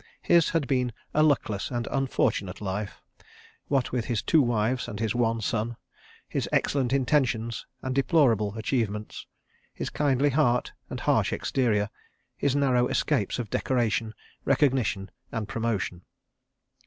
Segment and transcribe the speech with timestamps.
[0.23, 3.03] His had been a luckless and unfortunate life,
[3.67, 5.77] what with his two wives and his one son;
[6.27, 9.27] his excellent intentions and deplorable achievements;
[9.75, 11.91] his kindly heart and harsh exterior;
[12.35, 16.01] his narrow escapes of decoration, recognition and promotion.